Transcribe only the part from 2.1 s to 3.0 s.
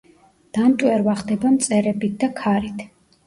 და ქარით.